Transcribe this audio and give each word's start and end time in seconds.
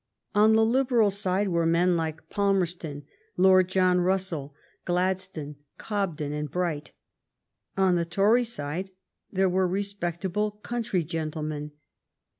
On 0.33 0.53
the 0.53 0.65
Liberal 0.65 1.11
side 1.11 1.49
were 1.49 1.63
men 1.67 1.95
like 1.95 2.27
Palmerston, 2.27 3.03
Lord 3.37 3.67
John 3.69 4.01
Russell, 4.01 4.55
Gladstone, 4.83 5.57
Cobden, 5.77 6.33
and 6.33 6.49
Bright. 6.49 6.91
On 7.77 7.93
the 7.93 8.03
Tory 8.05 8.41
sicie 8.43 8.89
there 9.31 9.47
were 9.47 9.67
respectable 9.67 10.49
country 10.49 11.03
gentlemen. 11.03 11.73